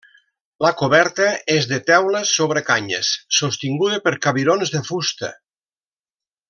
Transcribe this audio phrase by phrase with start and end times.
[0.65, 1.27] La coberta
[1.57, 5.35] és de teules sobre canyes, sostinguda per cabirons de fusta.